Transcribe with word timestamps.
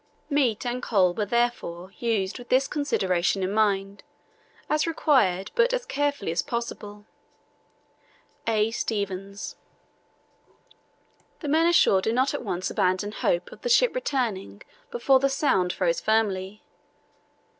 Meat 0.31 0.65
and 0.65 0.81
coal 0.81 1.13
were, 1.13 1.27
therefore, 1.27 1.91
used 1.99 2.39
with 2.39 2.49
this 2.49 2.67
consideration 2.67 3.43
in 3.43 3.51
mind, 3.53 4.01
as 4.67 4.87
required 4.87 5.51
but 5.53 5.73
as 5.75 5.85
carefully 5.85 6.31
as 6.31 6.41
possible. 6.41 7.05
"A. 8.47 8.71
STEVENS." 8.71 9.57
The 11.41 11.47
men 11.47 11.67
ashore 11.67 12.01
did 12.01 12.15
not 12.15 12.33
at 12.33 12.41
once 12.43 12.71
abandon 12.71 13.11
hope 13.11 13.51
of 13.51 13.61
the 13.61 13.69
ship 13.69 13.93
returning 13.93 14.63
before 14.89 15.19
the 15.19 15.29
Sound 15.29 15.71
froze 15.71 15.99
firmly. 16.01 16.63